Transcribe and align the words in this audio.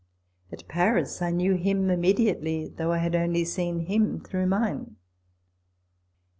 At 0.51 0.67
Paris 0.67 1.21
I 1.21 1.29
knew 1.29 1.53
him 1.53 1.91
immediately, 1.91 2.67
though 2.67 2.91
I 2.91 2.97
had 2.97 3.15
only 3.15 3.45
seen 3.45 3.81
him 3.81 4.19
through 4.19 4.47
mine. 4.47 4.95